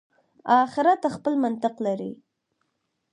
[0.61, 2.11] آخرت خپل منطق لري.